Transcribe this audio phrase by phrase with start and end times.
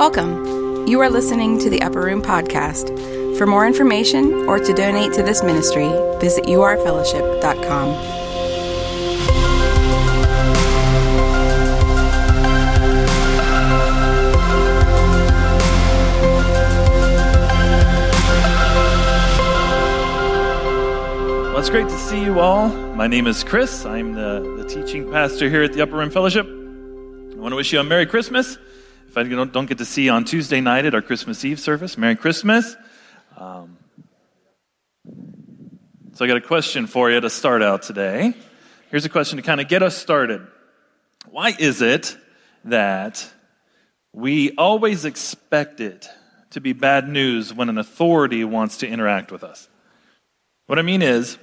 [0.00, 0.86] Welcome.
[0.88, 2.88] You are listening to the Upper Room Podcast.
[3.36, 7.88] For more information or to donate to this ministry, visit urfellowship.com.
[21.44, 22.70] Well, it's great to see you all.
[22.70, 23.84] My name is Chris.
[23.84, 26.46] I'm the, the teaching pastor here at the Upper Room Fellowship.
[26.46, 28.56] I want to wish you a Merry Christmas.
[29.10, 31.98] If I don't, get to see you on Tuesday night at our Christmas Eve service,
[31.98, 32.76] Merry Christmas.
[33.36, 33.76] Um,
[36.12, 38.34] so I got a question for you to start out today.
[38.88, 40.46] Here's a question to kind of get us started.
[41.28, 42.16] Why is it
[42.66, 43.28] that
[44.12, 46.06] we always expect it
[46.50, 49.68] to be bad news when an authority wants to interact with us?
[50.68, 51.36] What I mean is,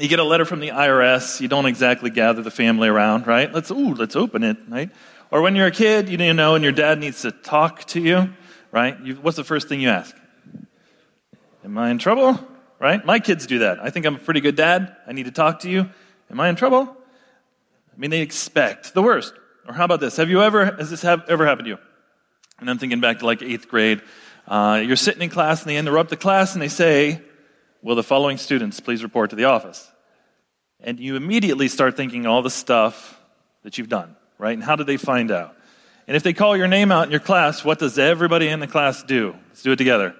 [0.00, 3.52] you get a letter from the IRS, you don't exactly gather the family around, right?
[3.52, 4.90] Let's, ooh, let's open it, right?
[5.32, 8.34] Or when you're a kid, you know, and your dad needs to talk to you,
[8.70, 9.00] right?
[9.00, 10.14] You, what's the first thing you ask?
[11.64, 12.38] Am I in trouble?
[12.78, 13.02] Right?
[13.02, 13.80] My kids do that.
[13.80, 14.94] I think I'm a pretty good dad.
[15.06, 15.88] I need to talk to you.
[16.30, 16.82] Am I in trouble?
[16.82, 19.32] I mean, they expect the worst.
[19.66, 20.18] Or how about this?
[20.18, 21.78] Have you ever, has this have, ever happened to you?
[22.60, 24.02] And I'm thinking back to like eighth grade.
[24.46, 27.22] Uh, you're sitting in class and they interrupt the class and they say,
[27.80, 29.90] Will the following students please report to the office?
[30.78, 33.18] And you immediately start thinking all the stuff
[33.62, 34.54] that you've done right?
[34.54, 35.56] And how did they find out?
[36.08, 38.66] And if they call your name out in your class, what does everybody in the
[38.66, 39.36] class do?
[39.48, 40.16] Let's do it together.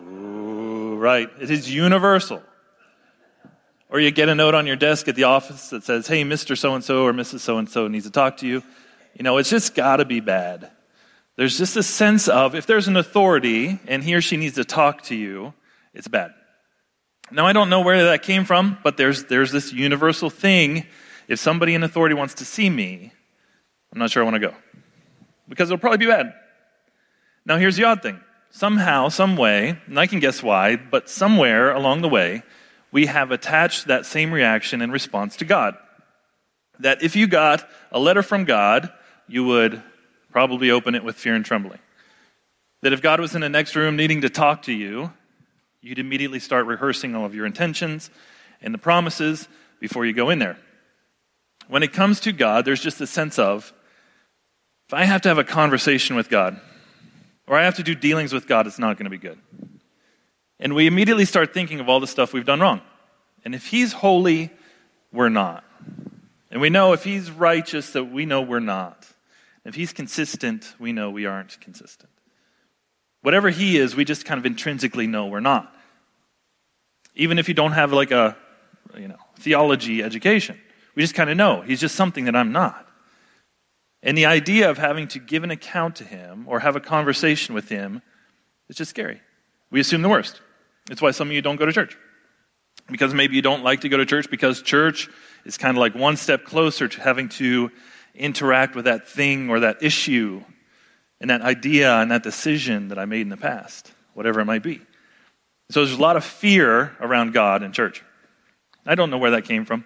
[0.00, 1.30] Ooh, right.
[1.40, 2.42] It is universal.
[3.88, 6.58] Or you get a note on your desk at the office that says, hey, Mr.
[6.58, 7.40] So and so or Mrs.
[7.40, 8.64] So and so needs to talk to you.
[9.14, 10.68] You know, it's just got to be bad.
[11.36, 14.64] There's just a sense of if there's an authority and he or she needs to
[14.64, 15.54] talk to you,
[15.94, 16.32] it's bad.
[17.30, 20.86] Now, I don't know where that came from, but there's, there's this universal thing.
[21.28, 23.12] If somebody in authority wants to see me,
[23.92, 24.54] I'm not sure I want to go.
[25.48, 26.32] Because it'll probably be bad.
[27.44, 28.20] Now, here's the odd thing.
[28.50, 32.42] Somehow, some way, and I can guess why, but somewhere along the way,
[32.92, 35.76] we have attached that same reaction in response to God.
[36.80, 38.90] That if you got a letter from God,
[39.28, 39.82] you would
[40.30, 41.78] probably open it with fear and trembling.
[42.82, 45.12] That if God was in the next room needing to talk to you,
[45.80, 48.10] you'd immediately start rehearsing all of your intentions
[48.60, 49.48] and the promises
[49.80, 50.56] before you go in there.
[51.68, 53.72] When it comes to God, there's just a sense of
[54.90, 56.60] if I have to have a conversation with God,
[57.46, 59.38] or I have to do dealings with God, it's not going to be good.
[60.58, 62.80] And we immediately start thinking of all the stuff we've done wrong.
[63.44, 64.50] And if He's holy,
[65.12, 65.62] we're not.
[66.50, 69.06] And we know if He's righteous, that we know we're not.
[69.64, 72.10] If He's consistent, we know we aren't consistent.
[73.22, 75.72] Whatever He is, we just kind of intrinsically know we're not.
[77.14, 78.36] Even if you don't have like a,
[78.98, 80.58] you know, theology education,
[80.96, 82.88] we just kind of know He's just something that I'm not.
[84.02, 87.54] And the idea of having to give an account to him or have a conversation
[87.54, 88.02] with him
[88.68, 89.20] is just scary.
[89.70, 90.40] We assume the worst.
[90.90, 91.96] It's why some of you don't go to church.
[92.90, 95.08] Because maybe you don't like to go to church because church
[95.44, 97.70] is kind of like one step closer to having to
[98.14, 100.42] interact with that thing or that issue
[101.20, 104.62] and that idea and that decision that I made in the past, whatever it might
[104.62, 104.80] be.
[105.70, 108.02] So there's a lot of fear around God in church.
[108.84, 109.84] I don't know where that came from.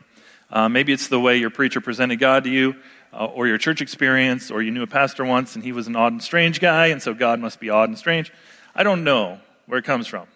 [0.50, 2.76] Uh, maybe it's the way your preacher presented God to you
[3.14, 5.96] uh, or your church experience, or you knew a pastor once and he was an
[5.96, 8.32] odd and strange guy, and so God must be odd and strange.
[8.74, 10.26] I don't know where it comes from.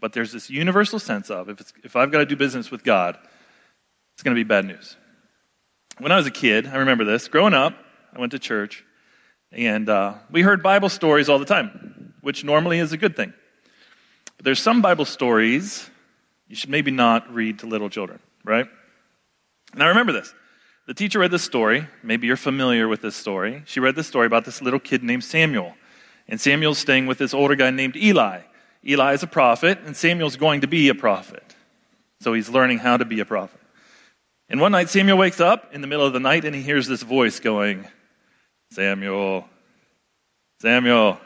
[0.00, 3.16] But there's this universal sense of if, if I've got to do business with God,
[4.14, 4.96] it's going to be bad news.
[5.98, 7.28] When I was a kid, I remember this.
[7.28, 7.74] Growing up,
[8.12, 8.84] I went to church,
[9.52, 13.32] and uh, we heard Bible stories all the time, which normally is a good thing.
[14.36, 15.88] But there's some Bible stories
[16.48, 18.66] you should maybe not read to little children, right?
[19.72, 20.34] And I remember this.
[20.86, 21.86] The teacher read this story.
[22.02, 23.62] Maybe you're familiar with this story.
[23.66, 25.74] She read this story about this little kid named Samuel.
[26.26, 28.40] And Samuel's staying with this older guy named Eli.
[28.84, 31.54] Eli is a prophet, and Samuel's going to be a prophet.
[32.20, 33.60] So he's learning how to be a prophet.
[34.48, 36.86] And one night, Samuel wakes up in the middle of the night and he hears
[36.86, 37.86] this voice going,
[38.70, 39.48] Samuel,
[40.60, 41.12] Samuel.
[41.12, 41.18] And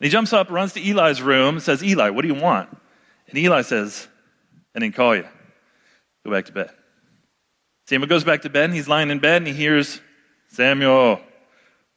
[0.00, 2.68] he jumps up, runs to Eli's room, says, Eli, what do you want?
[3.28, 4.08] And Eli says,
[4.74, 5.26] I didn't call you.
[6.24, 6.70] Go back to bed.
[7.86, 10.00] Samuel goes back to bed and he's lying in bed and he hears
[10.48, 11.20] Samuel,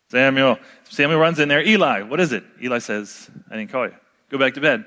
[0.10, 0.57] Samuel.
[0.89, 1.66] Samuel runs in there.
[1.66, 2.44] Eli, what is it?
[2.62, 3.95] Eli says, I didn't call you.
[4.30, 4.86] Go back to bed.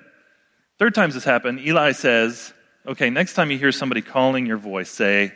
[0.79, 2.53] Third times this happened, Eli says,
[2.87, 5.33] Okay, next time you hear somebody calling your voice, say,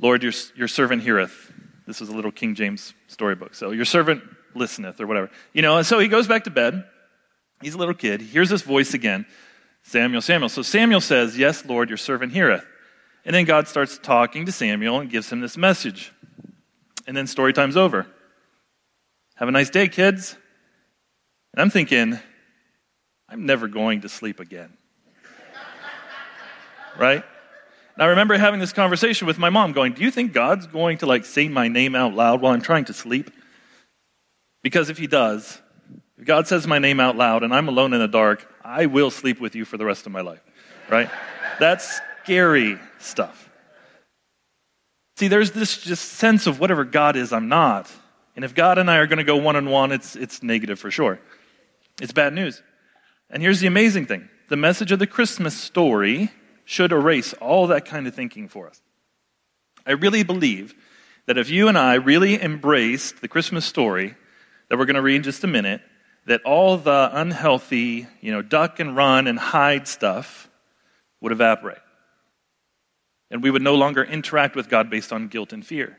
[0.00, 1.52] Lord, your, your servant heareth.
[1.86, 3.54] This is a little King James storybook.
[3.54, 4.22] So, your servant
[4.56, 5.30] listeneth, or whatever.
[5.52, 6.84] You know, and so he goes back to bed.
[7.62, 8.20] He's a little kid.
[8.20, 9.26] He hears this voice again
[9.82, 10.48] Samuel, Samuel.
[10.48, 12.66] So Samuel says, Yes, Lord, your servant heareth.
[13.26, 16.12] And then God starts talking to Samuel and gives him this message.
[17.08, 18.06] And then story time's over.
[19.34, 20.36] Have a nice day, kids.
[21.52, 22.20] And I'm thinking,
[23.28, 24.72] I'm never going to sleep again.
[26.98, 27.24] right?
[27.94, 30.98] And I remember having this conversation with my mom going, Do you think God's going
[30.98, 33.32] to like say my name out loud while I'm trying to sleep?
[34.62, 35.60] Because if he does,
[36.16, 39.10] if God says my name out loud and I'm alone in the dark, I will
[39.10, 40.42] sleep with you for the rest of my life.
[40.88, 41.10] Right?
[41.58, 43.48] That's scary stuff.
[45.16, 47.88] See, there's this just sense of whatever God is, I'm not.
[48.34, 50.80] And if God and I are going to go one on one, it's, it's negative
[50.80, 51.20] for sure.
[52.02, 52.60] It's bad news.
[53.30, 56.32] And here's the amazing thing the message of the Christmas story
[56.64, 58.82] should erase all that kind of thinking for us.
[59.86, 60.74] I really believe
[61.26, 64.16] that if you and I really embraced the Christmas story
[64.68, 65.80] that we're going to read in just a minute,
[66.26, 70.50] that all the unhealthy, you know, duck and run and hide stuff
[71.20, 71.78] would evaporate.
[73.30, 75.98] And we would no longer interact with God based on guilt and fear.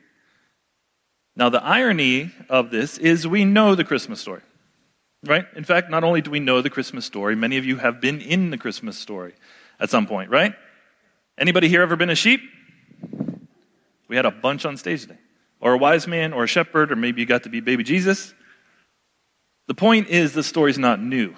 [1.35, 4.41] Now, the irony of this is we know the Christmas story,
[5.23, 5.45] right?
[5.55, 8.21] In fact, not only do we know the Christmas story, many of you have been
[8.21, 9.35] in the Christmas story
[9.79, 10.55] at some point, right?
[11.37, 12.41] Anybody here ever been a sheep?
[14.07, 15.19] We had a bunch on stage today.
[15.59, 18.33] Or a wise man, or a shepherd, or maybe you got to be baby Jesus.
[19.67, 21.35] The point is, the story's not new.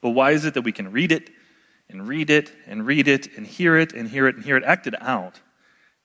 [0.00, 1.30] But why is it that we can read it
[1.92, 4.64] and read it and read it and hear it and hear it and hear it
[4.64, 5.40] acted out,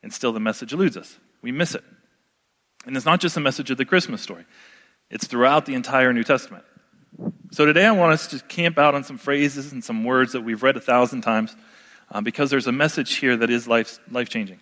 [0.03, 1.17] and still the message eludes us?
[1.41, 1.83] We miss it.
[2.85, 4.45] And it's not just the message of the Christmas story,
[5.09, 6.63] it's throughout the entire New Testament.
[7.51, 10.41] So today I want us to camp out on some phrases and some words that
[10.41, 11.55] we've read a thousand times
[12.11, 13.99] um, because there's a message here that is life
[14.29, 14.59] changing.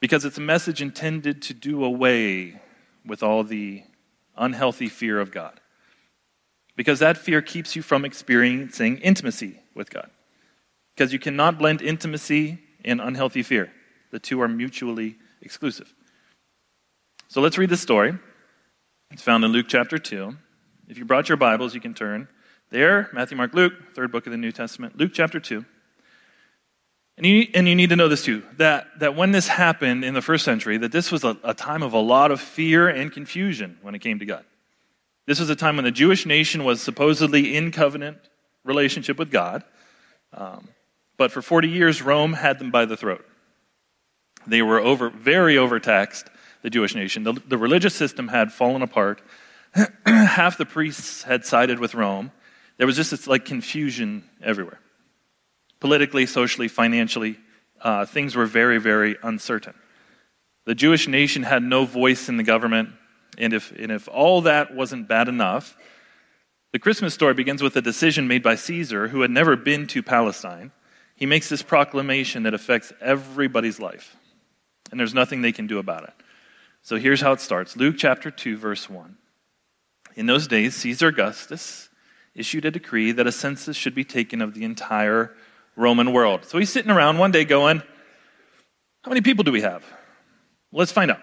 [0.00, 2.60] Because it's a message intended to do away
[3.06, 3.82] with all the
[4.36, 5.60] unhealthy fear of God.
[6.76, 10.10] Because that fear keeps you from experiencing intimacy with God.
[10.94, 13.72] Because you cannot blend intimacy and unhealthy fear,
[14.10, 15.92] the two are mutually exclusive.
[17.28, 18.16] So let's read this story.
[19.10, 20.36] It's found in Luke chapter 2.
[20.88, 22.28] If you brought your Bibles, you can turn
[22.70, 25.64] there Matthew, Mark, Luke, third book of the New Testament, Luke chapter 2.
[27.16, 30.14] And you, and you need to know this too that, that when this happened in
[30.14, 33.12] the first century, that this was a, a time of a lot of fear and
[33.12, 34.44] confusion when it came to God.
[35.26, 38.18] This was a time when the Jewish nation was supposedly in covenant
[38.64, 39.62] relationship with God.
[40.32, 40.68] Um,
[41.16, 43.24] but for 40 years, Rome had them by the throat.
[44.46, 46.28] They were over, very overtaxed,
[46.62, 47.22] the Jewish nation.
[47.22, 49.22] The, the religious system had fallen apart.
[50.06, 52.32] Half the priests had sided with Rome.
[52.76, 54.80] There was just this like confusion everywhere
[55.84, 57.36] politically, socially, financially,
[57.82, 59.74] uh, things were very, very uncertain.
[60.64, 62.88] The Jewish nation had no voice in the government,
[63.36, 65.76] and if, and if all that wasn't bad enough,
[66.72, 70.02] the Christmas story begins with a decision made by Caesar, who had never been to
[70.02, 70.72] Palestine.
[71.16, 74.16] He makes this proclamation that affects everybody's life,
[74.90, 76.14] and there's nothing they can do about it.
[76.82, 79.16] So here's how it starts Luke chapter 2, verse 1.
[80.16, 81.88] In those days, Caesar Augustus
[82.34, 85.32] issued a decree that a census should be taken of the entire
[85.76, 86.44] Roman world.
[86.44, 87.82] So he's sitting around one day going,
[89.02, 89.84] How many people do we have?
[90.72, 91.20] Let's find out.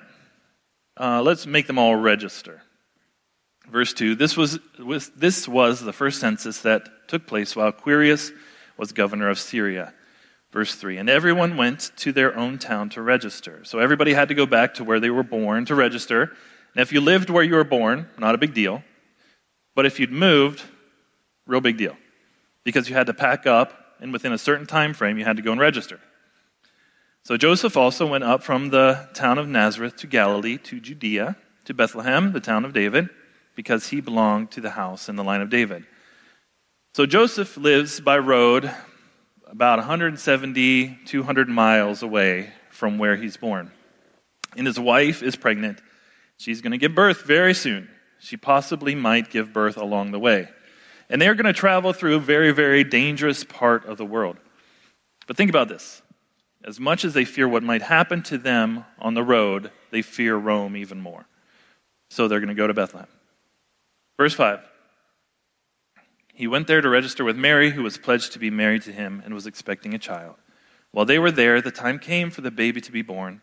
[1.00, 2.62] Uh, let's make them all register.
[3.70, 8.32] Verse 2 this was, was, this was the first census that took place while Quirinius
[8.82, 9.94] was governor of Syria.
[10.52, 13.64] Verse 3 And everyone went to their own town to register.
[13.64, 16.24] So everybody had to go back to where they were born to register.
[16.74, 18.84] And if you lived where you were born, not a big deal.
[19.76, 20.64] But if you'd moved,
[21.46, 21.96] real big deal.
[22.64, 25.44] Because you had to pack up and within a certain time frame, you had to
[25.44, 26.00] go and register.
[27.24, 31.74] So Joseph also went up from the town of Nazareth to Galilee, to Judea, to
[31.76, 33.10] Bethlehem, the town of David,
[33.56, 35.86] because he belonged to the house in the line of David.
[36.94, 38.70] So Joseph lives by road
[39.48, 43.72] about 170, 200 miles away from where he's born.
[44.58, 45.82] And his wife is pregnant.
[46.36, 47.90] She's going to give birth very soon.
[48.20, 50.50] She possibly might give birth along the way.
[51.10, 54.36] And they're going to travel through a very, very dangerous part of the world.
[55.28, 56.02] But think about this.
[56.62, 60.36] As much as they fear what might happen to them on the road, they fear
[60.36, 61.26] Rome even more.
[62.10, 63.08] So they're going to go to Bethlehem.
[64.18, 64.71] Verse 5.
[66.34, 69.22] He went there to register with Mary, who was pledged to be married to him
[69.24, 70.36] and was expecting a child.
[70.92, 73.42] While they were there, the time came for the baby to be born,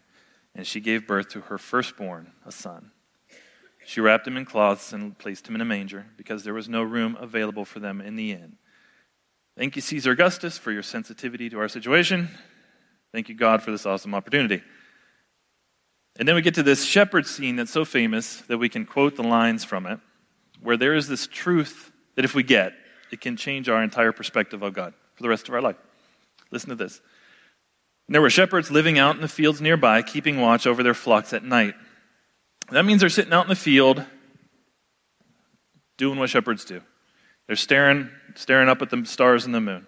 [0.54, 2.90] and she gave birth to her firstborn, a son.
[3.86, 6.82] She wrapped him in cloths and placed him in a manger because there was no
[6.82, 8.56] room available for them in the inn.
[9.56, 12.28] Thank you, Caesar Augustus, for your sensitivity to our situation.
[13.12, 14.62] Thank you, God, for this awesome opportunity.
[16.18, 19.16] And then we get to this shepherd scene that's so famous that we can quote
[19.16, 20.00] the lines from it,
[20.60, 22.72] where there is this truth that if we get,
[23.12, 25.76] it can change our entire perspective of God for the rest of our life.
[26.50, 27.00] Listen to this.
[28.08, 31.44] There were shepherds living out in the fields nearby, keeping watch over their flocks at
[31.44, 31.76] night.
[32.72, 34.04] That means they're sitting out in the field,
[35.96, 36.80] doing what shepherds do.
[37.46, 39.86] They're staring, staring up at the stars and the moon,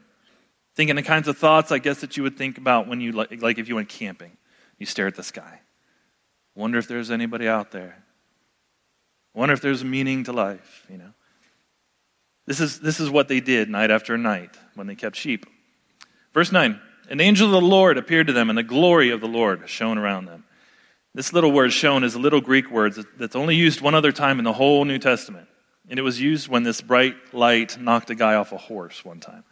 [0.76, 3.42] thinking the kinds of thoughts, I guess, that you would think about when you, like,
[3.42, 4.36] like if you went camping.
[4.78, 5.62] You stare at the sky.
[6.54, 8.04] Wonder if there's anybody out there.
[9.34, 11.12] Wonder if there's meaning to life, you know.
[12.50, 15.46] This is, this is what they did night after night when they kept sheep.
[16.34, 19.28] Verse 9 An angel of the Lord appeared to them, and the glory of the
[19.28, 20.42] Lord shone around them.
[21.14, 24.40] This little word shone is a little Greek word that's only used one other time
[24.40, 25.46] in the whole New Testament.
[25.88, 29.20] And it was used when this bright light knocked a guy off a horse one
[29.20, 29.44] time.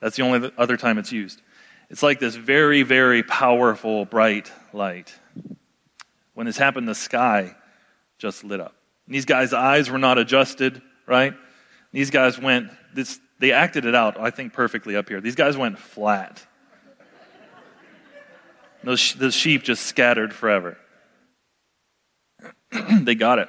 [0.00, 1.40] That's the only other time it's used.
[1.88, 5.10] It's like this very, very powerful, bright light.
[6.34, 7.56] When this happened, the sky
[8.18, 8.74] just lit up.
[9.06, 11.32] And these guys' eyes were not adjusted, right?
[11.92, 15.20] These guys went, this, they acted it out, I think, perfectly up here.
[15.20, 16.44] These guys went flat.
[18.82, 20.76] Those, those sheep just scattered forever.
[23.02, 23.48] they got it.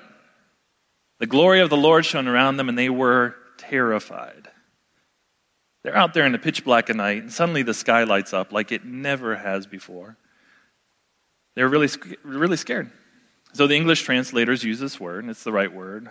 [1.19, 4.49] The glory of the Lord shone around them, and they were terrified.
[5.83, 8.51] They're out there in the pitch black of night, and suddenly the sky lights up
[8.51, 10.17] like it never has before.
[11.55, 11.89] They're really,
[12.23, 12.91] really scared.
[13.53, 16.09] So the English translators use this word, and it's the right word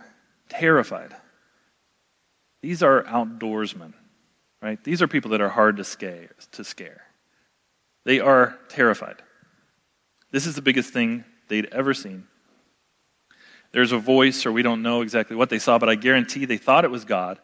[0.49, 1.15] terrified.
[2.63, 3.93] These are outdoorsmen,
[4.63, 4.83] right?
[4.83, 6.31] These are people that are hard to scare.
[6.53, 7.03] To scare.
[8.05, 9.17] They are terrified.
[10.31, 12.27] This is the biggest thing they'd ever seen.
[13.73, 16.59] There's a voice, or we don't know exactly what they saw, but I guarantee they
[16.59, 17.39] thought it was God.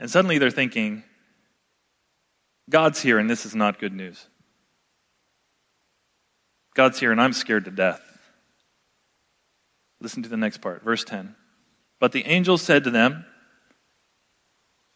[0.00, 1.04] And suddenly they're thinking,
[2.70, 4.26] God's here, and this is not good news.
[6.74, 8.00] God's here, and I'm scared to death.
[10.00, 11.34] Listen to the next part, verse 10.
[11.98, 13.24] But the angel said to them,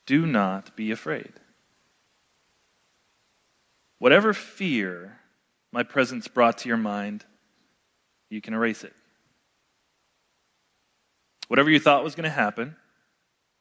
[0.07, 1.33] Do not be afraid.
[3.99, 5.19] Whatever fear
[5.73, 7.25] my presence brought to your mind,
[8.31, 8.93] you can erase it.
[11.49, 12.77] Whatever you thought was going to happen,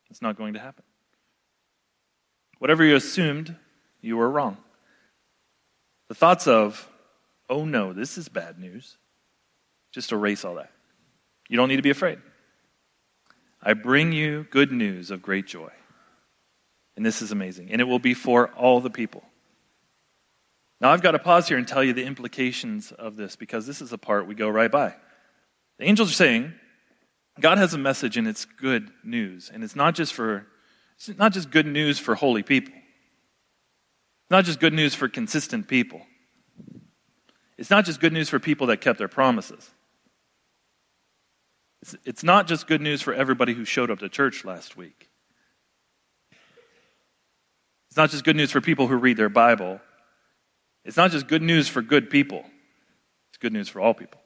[0.10, 0.84] it's not going to happen.
[2.60, 3.56] Whatever you assumed,
[4.02, 4.58] you were wrong.
[6.08, 6.90] The thoughts of,
[7.50, 8.98] oh no, this is bad news,
[9.92, 10.72] just erase all that.
[11.50, 12.20] You don't need to be afraid.
[13.62, 15.72] I bring you good news of great joy.
[16.96, 17.72] And this is amazing.
[17.72, 19.24] And it will be for all the people.
[20.80, 23.82] Now, I've got to pause here and tell you the implications of this because this
[23.82, 24.96] is a part we go right by.
[25.78, 26.54] The angels are saying,
[27.40, 29.52] God has a message and it's good news.
[29.54, 30.48] And it's not just for
[30.98, 32.74] it's not just good news for holy people.
[32.74, 36.02] It's not just good news for consistent people.
[37.58, 39.70] It's not just good news for people that kept their promises.
[41.82, 45.11] It's, it's not just good news for everybody who showed up to church last week.
[47.92, 49.82] It's not just good news for people who read their Bible.
[50.86, 52.46] It's not just good news for good people.
[53.30, 54.22] It's good news for all people.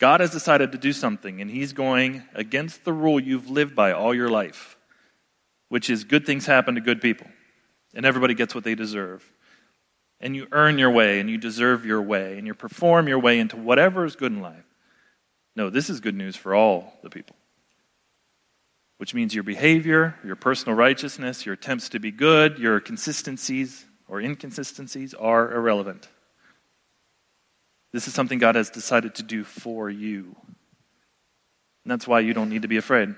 [0.00, 3.92] God has decided to do something, and He's going against the rule you've lived by
[3.92, 4.76] all your life,
[5.68, 7.28] which is good things happen to good people,
[7.94, 9.32] and everybody gets what they deserve.
[10.20, 13.38] And you earn your way, and you deserve your way, and you perform your way
[13.38, 14.66] into whatever is good in life.
[15.54, 17.36] No, this is good news for all the people,
[18.98, 24.20] which means your behavior, your personal righteousness, your attempts to be good, your consistencies or
[24.20, 26.08] inconsistencies are irrelevant.
[27.92, 30.36] This is something God has decided to do for you.
[31.84, 33.14] And that's why you don't need to be afraid.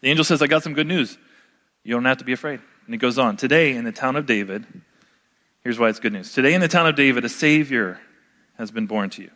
[0.00, 1.16] The angel says, I got some good news.
[1.84, 2.60] You don't have to be afraid.
[2.86, 3.36] And he goes on.
[3.36, 4.66] Today, in the town of David,
[5.62, 6.32] here's why it's good news.
[6.32, 8.00] Today, in the town of David, a Savior
[8.58, 9.30] has been born to you.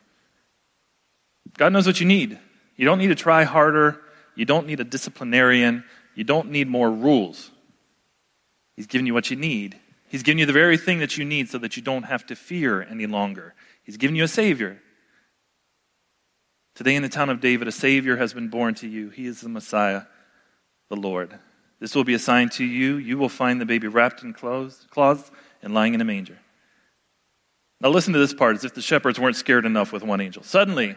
[1.57, 2.39] God knows what you need.
[2.77, 4.01] You don't need to try harder.
[4.37, 5.85] You don't need a disciplinarian.
[6.15, 7.51] You don't need more rules.
[8.77, 9.77] He's given you what you need.
[10.09, 12.37] He's given you the very thing that you need so that you don't have to
[12.37, 13.55] fear any longer.
[13.83, 14.81] He's given you a Savior.
[16.75, 19.09] Today in the town of David, a Savior has been born to you.
[19.09, 20.03] He is the Messiah,
[20.91, 21.35] the Lord.
[21.81, 22.97] This will be a sign to you.
[22.97, 25.31] You will find the baby wrapped in clothes, cloths
[25.63, 26.39] and lying in a manger.
[27.81, 30.43] Now, listen to this part as if the shepherds weren't scared enough with one angel.
[30.43, 30.97] Suddenly,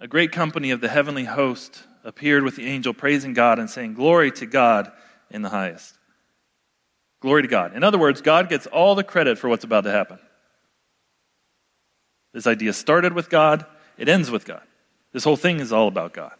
[0.00, 3.94] a great company of the heavenly host appeared with the angel, praising God and saying,
[3.94, 4.90] Glory to God
[5.30, 5.92] in the highest.
[7.20, 7.74] Glory to God.
[7.74, 10.18] In other words, God gets all the credit for what's about to happen.
[12.32, 13.66] This idea started with God,
[13.98, 14.62] it ends with God.
[15.12, 16.32] This whole thing is all about God.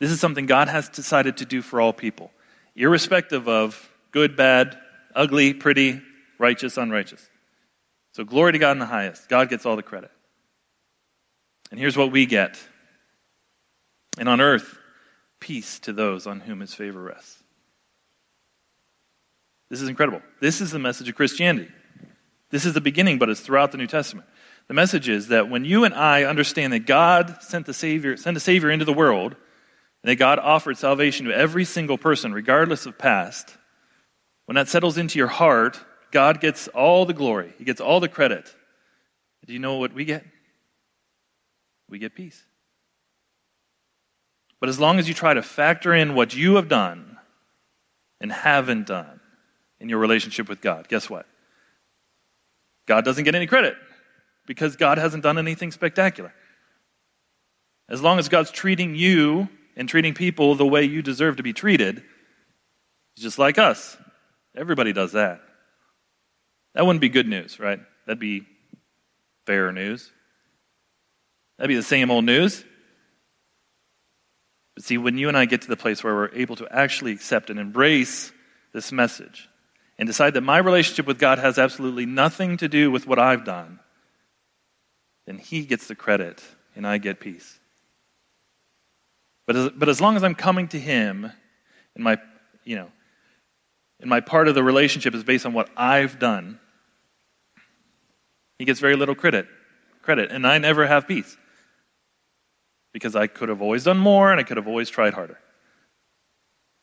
[0.00, 2.30] This is something God has decided to do for all people,
[2.74, 4.78] irrespective of good, bad,
[5.14, 6.00] ugly, pretty,
[6.38, 7.28] righteous, unrighteous.
[8.12, 9.28] So, glory to God in the highest.
[9.28, 10.10] God gets all the credit.
[11.70, 12.58] And here's what we get.
[14.18, 14.78] And on earth,
[15.40, 17.42] peace to those on whom his favor rests.
[19.70, 20.20] This is incredible.
[20.40, 21.70] This is the message of Christianity.
[22.50, 24.28] This is the beginning, but it's throughout the New Testament.
[24.68, 28.36] The message is that when you and I understand that God sent the Savior, sent
[28.36, 29.34] a Savior into the world,
[30.02, 33.56] and that God offered salvation to every single person, regardless of past,
[34.44, 38.08] when that settles into your heart, God gets all the glory, He gets all the
[38.08, 38.54] credit.
[39.46, 40.24] Do you know what we get?
[41.88, 42.42] We get peace.
[44.62, 47.18] But as long as you try to factor in what you have done
[48.20, 49.18] and haven't done
[49.80, 51.26] in your relationship with God, guess what?
[52.86, 53.74] God doesn't get any credit
[54.46, 56.32] because God hasn't done anything spectacular.
[57.88, 61.52] As long as God's treating you and treating people the way you deserve to be
[61.52, 62.04] treated,
[63.18, 63.96] just like us.
[64.56, 65.40] Everybody does that.
[66.76, 67.80] That wouldn't be good news, right?
[68.06, 68.46] That'd be
[69.44, 70.08] fair news.
[71.58, 72.64] That'd be the same old news.
[74.74, 77.12] But see, when you and I get to the place where we're able to actually
[77.12, 78.32] accept and embrace
[78.72, 79.48] this message
[79.98, 83.44] and decide that my relationship with God has absolutely nothing to do with what I've
[83.44, 83.80] done,
[85.26, 86.42] then He gets the credit
[86.74, 87.58] and I get peace.
[89.46, 91.30] But as, but as long as I'm coming to Him
[91.94, 92.18] and my,
[92.64, 92.88] you know,
[94.00, 96.58] and my part of the relationship is based on what I've done,
[98.58, 99.46] He gets very little credit.
[100.00, 101.36] Credit, and I never have peace
[102.92, 105.38] because I could have always done more and I could have always tried harder.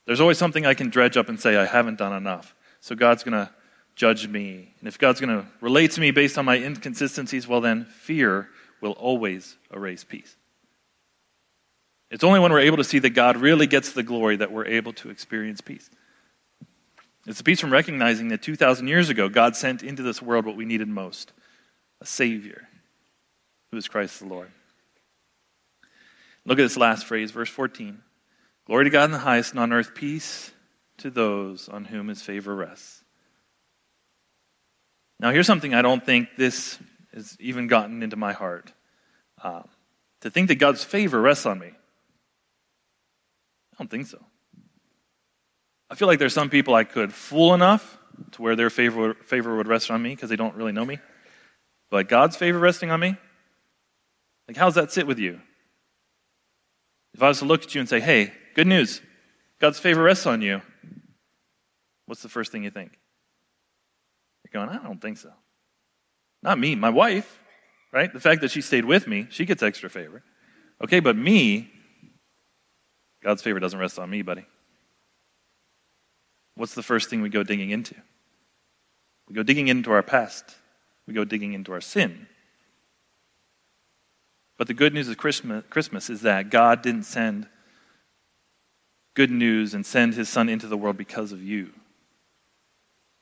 [0.06, 2.56] There's always something I can dredge up and say, I haven't done enough.
[2.80, 3.52] So God's going to
[3.96, 4.74] judge me.
[4.80, 8.50] And if God's going to relate to me based on my inconsistencies, well, then fear
[8.82, 10.36] will always erase peace.
[12.10, 14.66] It's only when we're able to see that God really gets the glory that we're
[14.66, 15.90] able to experience peace.
[17.28, 20.56] It's a peace from recognizing that 2,000 years ago, God sent into this world what
[20.56, 21.34] we needed most
[22.02, 22.68] a Savior,
[23.72, 24.50] who is Christ the Lord.
[26.46, 28.00] Look at this last phrase, verse 14.
[28.66, 30.52] Glory to God in the highest, and on earth peace
[30.98, 33.04] to those on whom his favor rests.
[35.20, 36.80] Now, here's something I don't think this
[37.14, 38.72] has even gotten into my heart.
[39.42, 39.64] Uh,
[40.22, 41.68] to think that God's favor rests on me.
[41.68, 41.76] I
[43.78, 44.24] don't think so.
[45.90, 47.98] I feel like there's some people I could fool enough
[48.32, 51.00] to where their favor, favor would rest on me because they don't really know me.
[51.90, 53.16] But God's favor resting on me?
[54.48, 55.40] Like, how does that sit with you?
[57.20, 59.02] If I was to look at you and say, hey, good news,
[59.60, 60.62] God's favor rests on you,
[62.06, 62.98] what's the first thing you think?
[64.46, 65.34] You're going, I don't think so.
[66.42, 67.38] Not me, my wife,
[67.92, 68.14] right?
[68.14, 70.24] The fact that she stayed with me, she gets extra favor.
[70.82, 71.70] Okay, but me,
[73.22, 74.46] God's favor doesn't rest on me, buddy.
[76.56, 77.96] What's the first thing we go digging into?
[79.28, 80.46] We go digging into our past.
[81.06, 82.29] We go digging into our sin.
[84.60, 87.48] But the good news of Christmas, is that God didn't send
[89.14, 91.72] good news and send his son into the world because of you.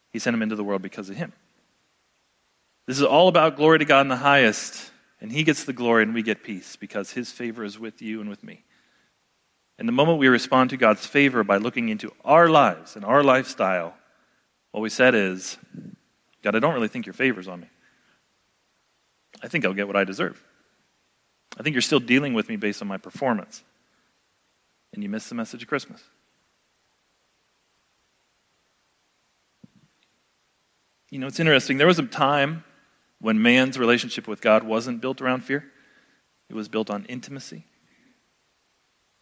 [0.10, 1.32] He sent him into the world because of him.
[2.88, 6.02] This is all about glory to God in the highest, and he gets the glory
[6.02, 8.64] and we get peace because his favor is with you and with me.
[9.78, 13.24] And the moment we respond to God's favor by looking into our lives and our
[13.24, 13.94] lifestyle,
[14.72, 15.60] what we said is,
[16.42, 17.70] God, I don't really think your favor's on me.
[19.44, 20.44] I think I'll get what I deserve.
[21.58, 23.64] I think you're still dealing with me based on my performance.
[24.94, 26.02] And you miss the message of Christmas.
[31.10, 31.78] You know, it's interesting.
[31.78, 32.64] There was a time
[33.20, 35.66] when man's relationship with God wasn't built around fear,
[36.50, 37.66] it was built on intimacy,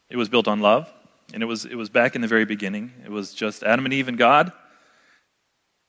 [0.09, 0.91] it was built on love.
[1.33, 2.93] And it was, it was back in the very beginning.
[3.03, 4.51] It was just Adam and Eve and God.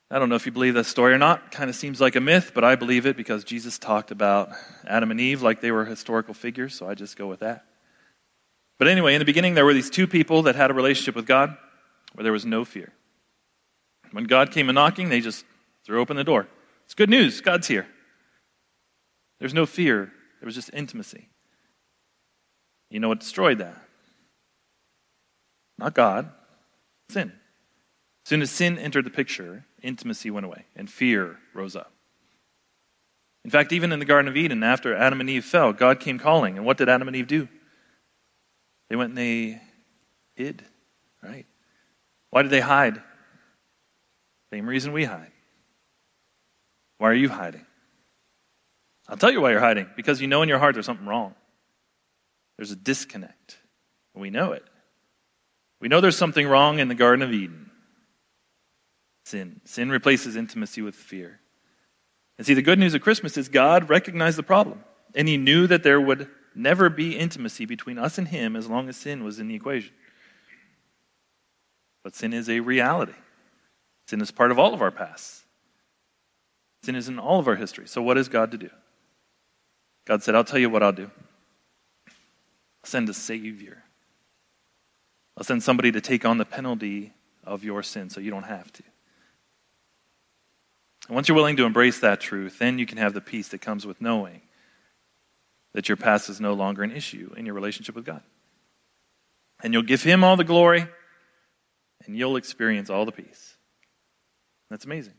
[0.09, 1.51] I don't know if you believe that story or not.
[1.51, 4.51] Kind of seems like a myth, but I believe it because Jesus talked about
[4.85, 7.65] Adam and Eve like they were historical figures, so I just go with that.
[8.77, 11.25] But anyway, in the beginning, there were these two people that had a relationship with
[11.25, 11.57] God
[12.13, 12.93] where there was no fear.
[14.11, 15.43] When God came a knocking, they just
[15.83, 16.47] threw open the door.
[16.85, 17.41] It's good news.
[17.41, 17.87] God's here.
[19.39, 21.27] There's no fear, there was just intimacy.
[22.89, 23.75] You know what destroyed that?
[25.77, 26.31] Not God,
[27.09, 27.31] sin.
[28.25, 31.91] As soon as sin entered the picture, intimacy went away and fear rose up.
[33.43, 36.19] In fact, even in the Garden of Eden, after Adam and Eve fell, God came
[36.19, 36.57] calling.
[36.57, 37.47] And what did Adam and Eve do?
[38.89, 39.61] They went and they
[40.35, 40.63] hid,
[41.23, 41.45] right?
[42.29, 43.01] Why did they hide?
[44.51, 45.31] Same reason we hide.
[46.97, 47.65] Why are you hiding?
[49.07, 49.89] I'll tell you why you're hiding.
[49.95, 51.35] Because you know in your heart there's something wrong.
[52.57, 53.57] There's a disconnect.
[54.13, 54.65] We know it.
[55.79, 57.66] We know there's something wrong in the Garden of Eden
[59.27, 59.61] sin.
[59.65, 61.39] Sin replaces intimacy with fear.
[62.37, 64.83] And see, the good news of Christmas is God recognized the problem,
[65.15, 68.89] and He knew that there would never be intimacy between us and Him as long
[68.89, 69.93] as sin was in the equation.
[72.03, 73.15] But sin is a reality,
[74.07, 75.43] sin is part of all of our pasts,
[76.83, 77.87] sin is in all of our history.
[77.87, 78.69] So, what is God to do?
[80.05, 81.09] God said, I'll tell you what I'll do.
[82.07, 83.83] I'll send a Savior.
[85.35, 87.13] I'll send somebody to take on the penalty
[87.43, 88.83] of your sin so you don't have to.
[91.07, 93.61] And once you're willing to embrace that truth, then you can have the peace that
[93.61, 94.41] comes with knowing
[95.73, 98.21] that your past is no longer an issue in your relationship with God.
[99.63, 100.85] And you'll give Him all the glory,
[102.05, 103.55] and you'll experience all the peace.
[104.69, 105.13] That's amazing.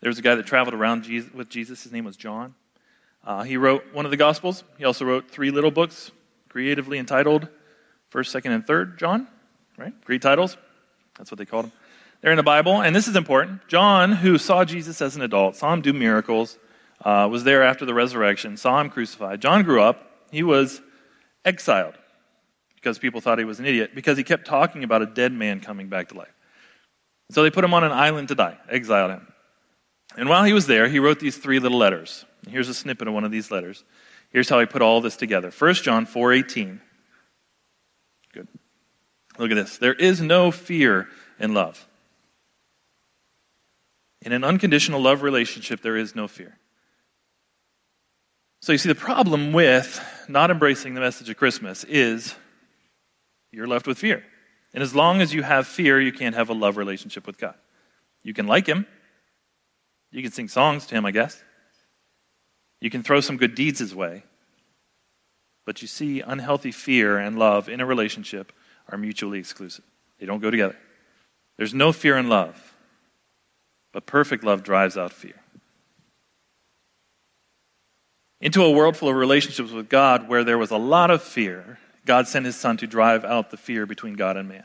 [0.00, 1.82] There was a guy that traveled around Jesus, with Jesus.
[1.82, 2.54] His name was John.
[3.24, 4.62] Uh, he wrote one of the Gospels.
[4.78, 6.12] He also wrote three little books,
[6.48, 7.48] creatively entitled
[8.10, 9.26] First, Second, and Third John.
[9.76, 9.92] Right?
[10.04, 10.56] Great titles.
[11.18, 11.72] That's what they called them.
[12.20, 13.66] They're in the Bible, and this is important.
[13.68, 16.58] John, who saw Jesus as an adult, saw him do miracles,
[17.04, 19.40] uh, was there after the resurrection, saw him crucified.
[19.40, 20.10] John grew up.
[20.30, 20.80] He was
[21.44, 21.94] exiled
[22.74, 25.60] because people thought he was an idiot because he kept talking about a dead man
[25.60, 26.34] coming back to life.
[27.30, 29.32] So they put him on an island to die, exiled him.
[30.16, 32.24] And while he was there, he wrote these three little letters.
[32.48, 33.84] Here's a snippet of one of these letters.
[34.30, 35.50] Here's how he put all this together.
[35.50, 36.80] 1 John 4:18.
[38.32, 38.48] Good.
[39.38, 39.78] Look at this.
[39.78, 41.86] There is no fear in love.
[44.26, 46.58] In an unconditional love relationship, there is no fear.
[48.60, 52.34] So you see, the problem with not embracing the message of Christmas is
[53.52, 54.24] you're left with fear.
[54.74, 57.54] And as long as you have fear, you can't have a love relationship with God.
[58.24, 58.84] You can like Him,
[60.10, 61.40] you can sing songs to Him, I guess.
[62.80, 64.24] You can throw some good deeds His way.
[65.64, 68.52] But you see, unhealthy fear and love in a relationship
[68.88, 69.84] are mutually exclusive,
[70.18, 70.76] they don't go together.
[71.58, 72.65] There's no fear in love,
[73.96, 75.40] but perfect love drives out fear.
[78.42, 81.78] Into a world full of relationships with God where there was a lot of fear,
[82.04, 84.64] God sent his son to drive out the fear between God and man.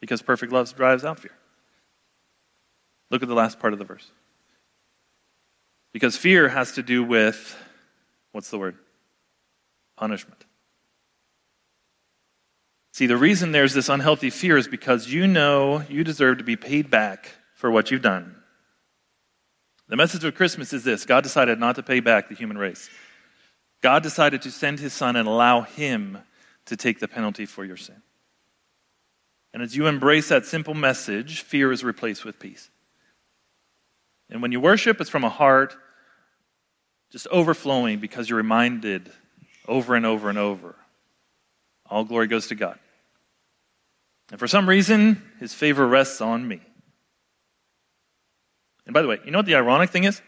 [0.00, 1.32] Because perfect love drives out fear.
[3.10, 4.10] Look at the last part of the verse.
[5.94, 7.56] Because fear has to do with,
[8.32, 8.76] what's the word?
[9.96, 10.44] Punishment.
[13.00, 16.56] See, the reason there's this unhealthy fear is because you know you deserve to be
[16.56, 18.36] paid back for what you've done.
[19.88, 22.90] The message of Christmas is this God decided not to pay back the human race.
[23.80, 26.18] God decided to send his son and allow him
[26.66, 28.02] to take the penalty for your sin.
[29.54, 32.68] And as you embrace that simple message, fear is replaced with peace.
[34.28, 35.74] And when you worship, it's from a heart
[37.10, 39.10] just overflowing because you're reminded
[39.66, 40.76] over and over and over
[41.90, 42.78] all glory goes to God.
[44.30, 46.60] And for some reason, his favor rests on me.
[48.86, 50.22] And by the way, you know what the ironic thing is?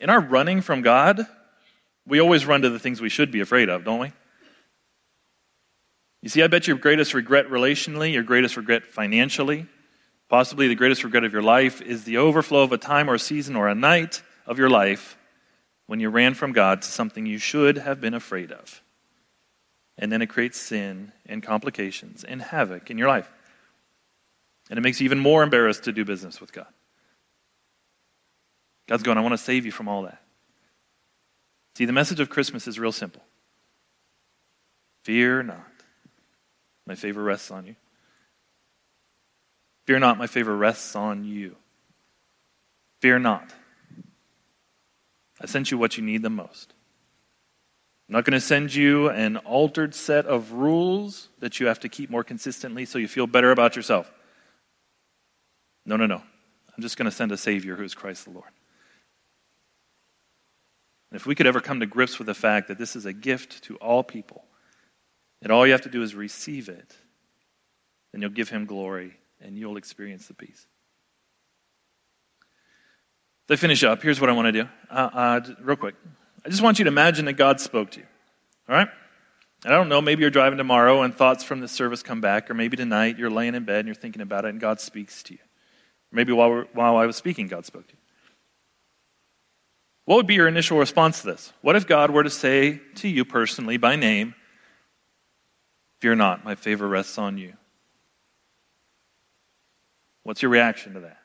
[0.00, 1.26] In our running from God,
[2.06, 4.12] we always run to the things we should be afraid of, don't we?
[6.22, 9.66] You see, I bet your greatest regret relationally, your greatest regret financially,
[10.28, 13.18] possibly the greatest regret of your life is the overflow of a time or a
[13.18, 15.16] season or a night of your life
[15.86, 18.82] when you ran from God to something you should have been afraid of.
[19.98, 23.30] And then it creates sin and complications and havoc in your life.
[24.70, 26.66] And it makes you even more embarrassed to do business with God.
[28.86, 30.22] God's going, I want to save you from all that.
[31.76, 33.22] See, the message of Christmas is real simple
[35.04, 35.64] Fear not.
[36.86, 37.76] My favor rests on you.
[39.86, 41.56] Fear not, my favor rests on you.
[43.00, 43.50] Fear not.
[45.40, 46.74] I sent you what you need the most.
[48.08, 51.90] I'm not going to send you an altered set of rules that you have to
[51.90, 54.10] keep more consistently so you feel better about yourself.
[55.84, 56.16] No, no, no.
[56.16, 58.50] I'm just going to send a Savior who is Christ the Lord.
[61.10, 63.12] And if we could ever come to grips with the fact that this is a
[63.12, 64.44] gift to all people,
[65.42, 66.94] that all you have to do is receive it,
[68.12, 70.66] then you'll give him glory and you'll experience the peace.
[73.48, 74.68] To finish up, here's what I want to do.
[74.90, 75.94] Uh, uh, real quick.
[76.44, 78.06] I just want you to imagine that God spoke to you.
[78.68, 78.88] All right?
[79.64, 82.48] And I don't know, maybe you're driving tomorrow and thoughts from this service come back,
[82.48, 85.22] or maybe tonight you're laying in bed and you're thinking about it and God speaks
[85.24, 85.40] to you.
[86.12, 87.98] Maybe while, while I was speaking, God spoke to you.
[90.04, 91.52] What would be your initial response to this?
[91.60, 94.34] What if God were to say to you personally by name,
[96.00, 97.54] Fear not, my favor rests on you?
[100.22, 101.18] What's your reaction to that?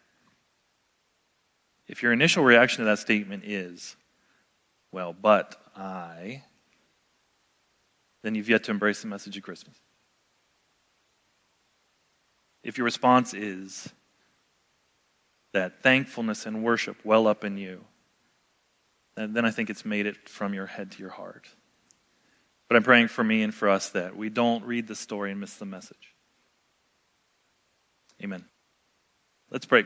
[1.87, 3.95] If your initial reaction to that statement is,
[4.93, 6.43] Well, but I,
[8.21, 9.75] then you've yet to embrace the message of Christmas.
[12.63, 13.89] If your response is
[15.51, 17.83] that thankfulness and worship well up in you,
[19.15, 21.49] then I think it's made it from your head to your heart.
[22.67, 25.39] But I'm praying for me and for us that we don't read the story and
[25.39, 26.15] miss the message.
[28.23, 28.45] Amen.
[29.49, 29.85] Let's pray.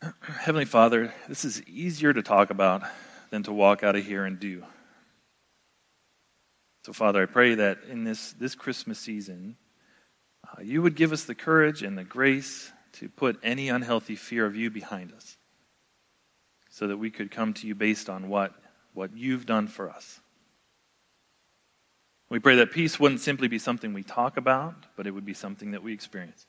[0.22, 2.82] Heavenly Father, this is easier to talk about
[3.30, 4.64] than to walk out of here and do.
[6.86, 9.56] So, Father, I pray that in this, this Christmas season,
[10.48, 14.46] uh, you would give us the courage and the grace to put any unhealthy fear
[14.46, 15.36] of you behind us
[16.70, 18.54] so that we could come to you based on what,
[18.94, 20.20] what you've done for us.
[22.30, 25.34] We pray that peace wouldn't simply be something we talk about, but it would be
[25.34, 26.46] something that we experience.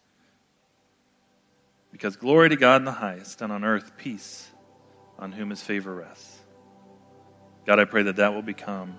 [1.91, 4.49] Because glory to God in the highest, and on earth peace,
[5.19, 6.39] on whom his favor rests.
[7.65, 8.95] God, I pray that that will become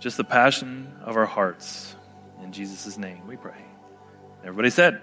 [0.00, 1.94] just the passion of our hearts.
[2.42, 3.64] In Jesus' name we pray.
[4.42, 5.00] Everybody said,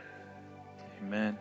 [1.01, 1.37] Amen.